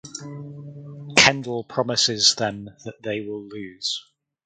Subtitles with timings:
[1.15, 4.03] Kendall promises them that they will lose.